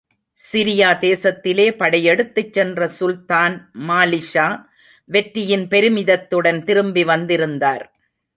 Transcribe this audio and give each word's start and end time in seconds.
Syria 0.39 0.87
தேசத்திலே 0.99 1.65
படையெடுத்துச்சென்ற 1.71 2.87
சுல்தான் 2.99 3.55
மாலிக்ஷா, 3.87 4.47
வெற்றியின் 5.09 5.67
பெருமிதத்துடன் 5.67 6.63
திரும்பி 6.63 7.03
வந்திருந்தார். 7.03 7.85